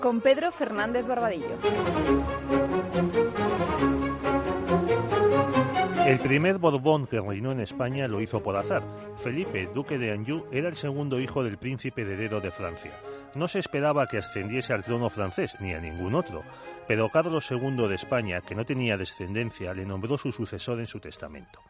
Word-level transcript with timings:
con 0.00 0.20
Pedro 0.20 0.50
Fernández 0.50 1.06
Barbadillo. 1.06 1.56
El 6.04 6.18
primer 6.18 6.58
Borbón 6.58 7.06
que 7.06 7.20
reinó 7.20 7.52
en 7.52 7.60
España 7.60 8.08
lo 8.08 8.20
hizo 8.20 8.42
por 8.42 8.56
azar. 8.56 8.82
Felipe, 9.22 9.68
duque 9.72 9.98
de 9.98 10.10
Anjou, 10.10 10.46
era 10.50 10.68
el 10.68 10.74
segundo 10.74 11.20
hijo 11.20 11.44
del 11.44 11.58
príncipe 11.58 12.02
heredero 12.02 12.40
de 12.40 12.50
Francia. 12.50 12.90
No 13.36 13.46
se 13.46 13.60
esperaba 13.60 14.08
que 14.08 14.18
ascendiese 14.18 14.72
al 14.72 14.82
trono 14.82 15.08
francés, 15.08 15.54
ni 15.60 15.74
a 15.74 15.80
ningún 15.80 16.16
otro, 16.16 16.42
pero 16.88 17.08
Carlos 17.08 17.48
II 17.48 17.86
de 17.86 17.94
España, 17.94 18.40
que 18.40 18.56
no 18.56 18.64
tenía 18.64 18.96
descendencia, 18.96 19.72
le 19.74 19.86
nombró 19.86 20.18
su 20.18 20.32
sucesor 20.32 20.80
en 20.80 20.88
su 20.88 20.98
testamento. 20.98 21.60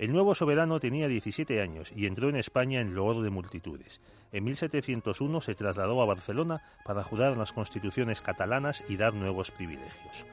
El 0.00 0.12
nuevo 0.14 0.34
soberano 0.34 0.80
tenía 0.80 1.08
17 1.08 1.60
años 1.60 1.92
y 1.94 2.06
entró 2.06 2.30
en 2.30 2.36
España 2.36 2.80
en 2.80 2.94
loor 2.94 3.20
de 3.20 3.28
multitudes. 3.28 4.00
En 4.32 4.44
1701 4.44 5.42
se 5.42 5.54
trasladó 5.54 6.00
a 6.00 6.06
Barcelona 6.06 6.62
para 6.86 7.04
jurar 7.04 7.36
las 7.36 7.52
constituciones 7.52 8.22
catalanas 8.22 8.82
y 8.88 8.96
dar 8.96 9.12
nuevos 9.12 9.50
privilegios. 9.50 10.24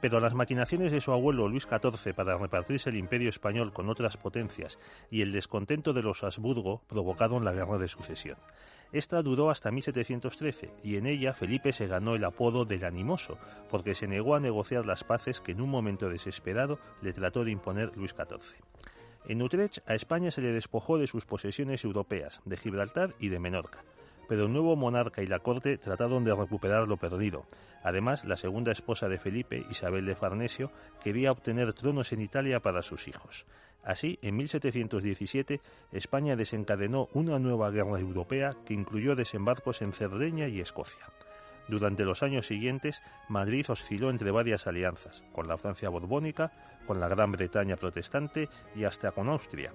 Pero 0.00 0.20
las 0.20 0.34
maquinaciones 0.34 0.92
de 0.92 1.00
su 1.00 1.10
abuelo 1.10 1.48
Luis 1.48 1.64
XIV 1.64 2.14
para 2.14 2.38
repartirse 2.38 2.90
el 2.90 2.96
imperio 2.96 3.28
español 3.28 3.72
con 3.72 3.88
otras 3.88 4.16
potencias 4.16 4.78
y 5.10 5.20
el 5.22 5.32
descontento 5.32 5.92
de 5.92 6.02
los 6.02 6.22
Habsburgo 6.22 6.82
provocaron 6.86 7.44
la 7.44 7.52
guerra 7.52 7.78
de 7.78 7.88
sucesión. 7.88 8.38
Esta 8.92 9.20
duró 9.20 9.50
hasta 9.50 9.72
1713 9.72 10.70
y 10.84 10.96
en 10.96 11.06
ella 11.08 11.32
Felipe 11.32 11.72
se 11.72 11.88
ganó 11.88 12.14
el 12.14 12.24
apodo 12.24 12.64
del 12.64 12.84
animoso, 12.84 13.36
porque 13.68 13.96
se 13.96 14.06
negó 14.06 14.36
a 14.36 14.40
negociar 14.40 14.86
las 14.86 15.02
paces 15.02 15.40
que 15.40 15.50
en 15.50 15.60
un 15.60 15.70
momento 15.70 16.08
desesperado 16.08 16.78
le 17.02 17.12
trató 17.12 17.42
de 17.42 17.50
imponer 17.50 17.90
Luis 17.96 18.12
XIV. 18.12 18.54
En 19.28 19.42
Utrecht 19.42 19.78
a 19.86 19.94
España 19.94 20.30
se 20.30 20.42
le 20.42 20.52
despojó 20.52 20.98
de 20.98 21.06
sus 21.06 21.26
posesiones 21.26 21.84
europeas, 21.84 22.40
de 22.44 22.56
Gibraltar 22.56 23.14
y 23.20 23.28
de 23.28 23.38
Menorca 23.38 23.84
pero 24.28 24.44
el 24.44 24.52
nuevo 24.52 24.76
monarca 24.76 25.22
y 25.22 25.26
la 25.26 25.40
corte 25.40 25.78
trataron 25.78 26.22
de 26.22 26.34
recuperar 26.34 26.86
lo 26.86 26.98
perdido. 26.98 27.46
Además, 27.82 28.24
la 28.24 28.36
segunda 28.36 28.72
esposa 28.72 29.08
de 29.08 29.18
Felipe, 29.18 29.64
Isabel 29.70 30.04
de 30.04 30.14
Farnesio, 30.14 30.70
quería 31.02 31.32
obtener 31.32 31.72
tronos 31.72 32.12
en 32.12 32.20
Italia 32.20 32.60
para 32.60 32.82
sus 32.82 33.08
hijos. 33.08 33.46
Así, 33.82 34.18
en 34.20 34.36
1717, 34.36 35.60
España 35.92 36.36
desencadenó 36.36 37.08
una 37.14 37.38
nueva 37.38 37.70
guerra 37.70 37.98
europea 37.98 38.54
que 38.66 38.74
incluyó 38.74 39.16
desembarcos 39.16 39.80
en 39.80 39.92
Cerdeña 39.92 40.46
y 40.48 40.60
Escocia. 40.60 41.06
Durante 41.68 42.04
los 42.04 42.22
años 42.22 42.46
siguientes, 42.46 43.02
Madrid 43.28 43.66
osciló 43.68 44.10
entre 44.10 44.30
varias 44.30 44.66
alianzas, 44.66 45.22
con 45.32 45.46
la 45.46 45.58
Francia 45.58 45.88
borbónica, 45.88 46.50
con 46.86 46.98
la 46.98 47.08
Gran 47.08 47.32
Bretaña 47.32 47.76
protestante 47.76 48.48
y 48.74 48.84
hasta 48.84 49.12
con 49.12 49.28
Austria, 49.28 49.72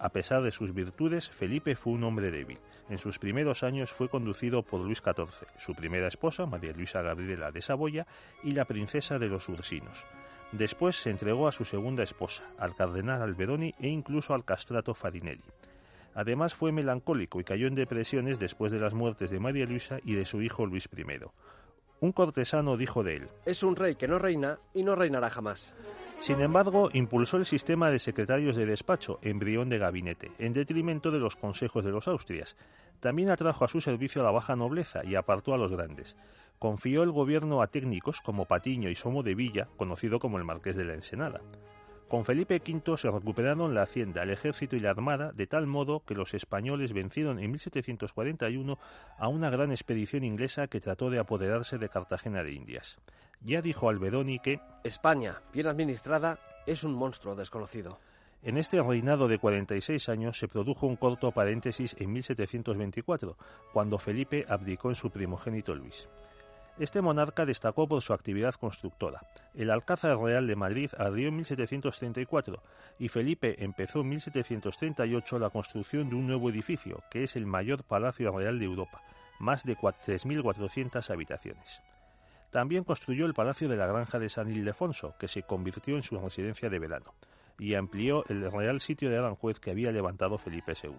a 0.00 0.08
pesar 0.08 0.42
de 0.42 0.50
sus 0.50 0.72
virtudes, 0.72 1.28
Felipe 1.28 1.76
fue 1.76 1.92
un 1.92 2.04
hombre 2.04 2.30
débil. 2.30 2.58
En 2.88 2.96
sus 2.96 3.18
primeros 3.18 3.62
años 3.62 3.92
fue 3.92 4.08
conducido 4.08 4.62
por 4.62 4.80
Luis 4.80 5.02
XIV, 5.04 5.46
su 5.58 5.74
primera 5.74 6.08
esposa, 6.08 6.46
María 6.46 6.72
Luisa 6.72 7.02
Gabriela 7.02 7.52
de 7.52 7.60
Saboya, 7.60 8.06
y 8.42 8.52
la 8.52 8.64
princesa 8.64 9.18
de 9.18 9.28
los 9.28 9.46
Ursinos. 9.50 10.02
Después 10.52 10.96
se 10.96 11.10
entregó 11.10 11.48
a 11.48 11.52
su 11.52 11.66
segunda 11.66 12.02
esposa, 12.02 12.42
al 12.58 12.74
cardenal 12.74 13.20
Alberoni 13.20 13.74
e 13.78 13.88
incluso 13.88 14.32
al 14.32 14.46
castrato 14.46 14.94
Farinelli. 14.94 15.44
Además 16.20 16.52
fue 16.52 16.70
melancólico 16.70 17.40
y 17.40 17.44
cayó 17.44 17.66
en 17.66 17.74
depresiones 17.74 18.38
después 18.38 18.70
de 18.70 18.78
las 18.78 18.92
muertes 18.92 19.30
de 19.30 19.40
María 19.40 19.64
Luisa 19.64 20.00
y 20.04 20.12
de 20.12 20.26
su 20.26 20.42
hijo 20.42 20.66
Luis 20.66 20.86
I. 20.94 21.02
Un 22.00 22.12
cortesano 22.12 22.76
dijo 22.76 23.02
de 23.02 23.16
él, 23.16 23.28
Es 23.46 23.62
un 23.62 23.74
rey 23.74 23.94
que 23.94 24.06
no 24.06 24.18
reina 24.18 24.58
y 24.74 24.82
no 24.82 24.94
reinará 24.96 25.30
jamás. 25.30 25.74
Sin 26.18 26.42
embargo, 26.42 26.90
impulsó 26.92 27.38
el 27.38 27.46
sistema 27.46 27.90
de 27.90 27.98
secretarios 27.98 28.54
de 28.54 28.66
despacho, 28.66 29.18
embrión 29.22 29.70
de 29.70 29.78
gabinete, 29.78 30.30
en 30.38 30.52
detrimento 30.52 31.10
de 31.10 31.20
los 31.20 31.36
consejos 31.36 31.86
de 31.86 31.90
los 31.90 32.06
Austrias. 32.06 32.54
También 33.00 33.30
atrajo 33.30 33.64
a 33.64 33.68
su 33.68 33.80
servicio 33.80 34.20
a 34.20 34.24
la 34.26 34.30
baja 34.30 34.56
nobleza 34.56 35.00
y 35.02 35.14
apartó 35.14 35.54
a 35.54 35.58
los 35.58 35.72
grandes. 35.72 36.18
Confió 36.58 37.02
el 37.02 37.12
gobierno 37.12 37.62
a 37.62 37.68
técnicos 37.68 38.20
como 38.20 38.44
Patiño 38.44 38.90
y 38.90 38.94
Somo 38.94 39.22
de 39.22 39.34
Villa, 39.34 39.68
conocido 39.78 40.18
como 40.18 40.36
el 40.36 40.44
Marqués 40.44 40.76
de 40.76 40.84
la 40.84 40.92
Ensenada. 40.92 41.40
Con 42.10 42.24
Felipe 42.24 42.56
V 42.56 42.96
se 42.96 43.08
recuperaron 43.08 43.72
la 43.72 43.82
hacienda, 43.82 44.24
el 44.24 44.30
ejército 44.30 44.74
y 44.74 44.80
la 44.80 44.90
armada, 44.90 45.30
de 45.30 45.46
tal 45.46 45.68
modo 45.68 46.00
que 46.04 46.16
los 46.16 46.34
españoles 46.34 46.92
vencieron 46.92 47.38
en 47.38 47.52
1741 47.52 48.78
a 49.16 49.28
una 49.28 49.48
gran 49.48 49.70
expedición 49.70 50.24
inglesa 50.24 50.66
que 50.66 50.80
trató 50.80 51.08
de 51.08 51.20
apoderarse 51.20 51.78
de 51.78 51.88
Cartagena 51.88 52.42
de 52.42 52.52
Indias. 52.52 52.98
Ya 53.42 53.62
dijo 53.62 53.88
Alberoni 53.88 54.40
que 54.40 54.58
España, 54.82 55.40
bien 55.52 55.68
administrada, 55.68 56.40
es 56.66 56.82
un 56.82 56.94
monstruo 56.94 57.36
desconocido. 57.36 58.00
En 58.42 58.58
este 58.58 58.82
reinado 58.82 59.28
de 59.28 59.38
46 59.38 60.08
años 60.08 60.36
se 60.36 60.48
produjo 60.48 60.88
un 60.88 60.96
corto 60.96 61.30
paréntesis 61.30 61.94
en 61.96 62.12
1724, 62.12 63.36
cuando 63.72 63.98
Felipe 63.98 64.44
abdicó 64.48 64.88
en 64.88 64.96
su 64.96 65.10
primogénito 65.10 65.76
Luis. 65.76 66.08
Este 66.78 67.02
monarca 67.02 67.44
destacó 67.44 67.86
por 67.86 68.00
su 68.00 68.12
actividad 68.12 68.54
constructora. 68.54 69.20
El 69.54 69.70
Alcázar 69.70 70.18
Real 70.18 70.46
de 70.46 70.56
Madrid 70.56 70.90
ardió 70.96 71.28
en 71.28 71.36
1734 71.36 72.62
y 72.98 73.08
Felipe 73.08 73.62
empezó 73.62 74.00
en 74.00 74.08
1738 74.10 75.38
la 75.38 75.50
construcción 75.50 76.08
de 76.08 76.16
un 76.16 76.26
nuevo 76.26 76.48
edificio, 76.48 77.02
que 77.10 77.24
es 77.24 77.36
el 77.36 77.46
mayor 77.46 77.84
palacio 77.84 78.30
real 78.36 78.58
de 78.58 78.64
Europa, 78.64 79.02
más 79.38 79.64
de 79.64 79.76
3.400 79.76 81.10
habitaciones. 81.10 81.82
También 82.50 82.84
construyó 82.84 83.26
el 83.26 83.34
Palacio 83.34 83.68
de 83.68 83.76
la 83.76 83.86
Granja 83.86 84.18
de 84.18 84.28
San 84.28 84.50
Ildefonso, 84.50 85.14
que 85.18 85.28
se 85.28 85.44
convirtió 85.44 85.96
en 85.96 86.02
su 86.02 86.18
residencia 86.18 86.68
de 86.68 86.80
verano, 86.80 87.14
y 87.58 87.74
amplió 87.74 88.24
el 88.28 88.50
real 88.50 88.80
sitio 88.80 89.08
de 89.08 89.18
Aranjuez 89.18 89.60
que 89.60 89.70
había 89.70 89.92
levantado 89.92 90.36
Felipe 90.36 90.72
II. 90.82 90.94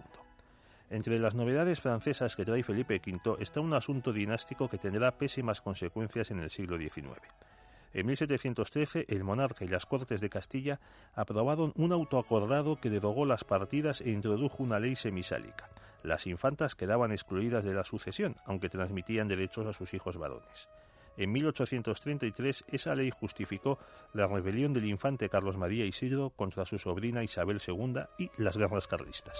Entre 0.92 1.18
las 1.18 1.34
novedades 1.34 1.80
francesas 1.80 2.36
que 2.36 2.44
trae 2.44 2.62
Felipe 2.62 3.00
V 3.02 3.38
está 3.40 3.60
un 3.60 3.72
asunto 3.72 4.12
dinástico 4.12 4.68
que 4.68 4.76
tendrá 4.76 5.16
pésimas 5.16 5.62
consecuencias 5.62 6.30
en 6.30 6.40
el 6.40 6.50
siglo 6.50 6.76
XIX. 6.76 7.18
En 7.94 8.06
1713, 8.06 9.06
el 9.08 9.24
monarca 9.24 9.64
y 9.64 9.68
las 9.68 9.86
Cortes 9.86 10.20
de 10.20 10.28
Castilla 10.28 10.80
aprobaron 11.14 11.72
un 11.76 11.92
autoacordado 11.92 12.76
que 12.76 12.90
derogó 12.90 13.24
las 13.24 13.42
partidas 13.42 14.02
e 14.02 14.10
introdujo 14.10 14.62
una 14.62 14.78
ley 14.78 14.94
semisálica. 14.94 15.70
Las 16.02 16.26
infantas 16.26 16.74
quedaban 16.74 17.10
excluidas 17.10 17.64
de 17.64 17.72
la 17.72 17.84
sucesión, 17.84 18.36
aunque 18.44 18.68
transmitían 18.68 19.28
derechos 19.28 19.66
a 19.66 19.72
sus 19.72 19.94
hijos 19.94 20.18
varones. 20.18 20.68
En 21.16 21.32
1833 21.32 22.66
esa 22.68 22.94
ley 22.94 23.10
justificó 23.18 23.78
la 24.12 24.26
rebelión 24.26 24.74
del 24.74 24.84
infante 24.84 25.30
Carlos 25.30 25.56
María 25.56 25.86
Isidro 25.86 26.30
contra 26.36 26.66
su 26.66 26.78
sobrina 26.78 27.24
Isabel 27.24 27.62
II 27.66 28.02
y 28.18 28.30
las 28.36 28.58
guerras 28.58 28.86
carlistas. 28.86 29.38